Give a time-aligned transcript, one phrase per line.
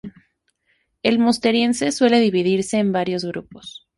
[1.03, 3.85] El Musteriense suele dividirse en varios grupos.